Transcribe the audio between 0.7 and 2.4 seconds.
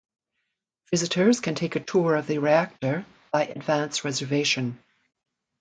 Visitors can take a tour of the